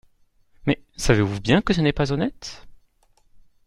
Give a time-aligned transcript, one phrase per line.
[0.65, 2.65] Mais savez-vous bien que ce n’est pas honnête!…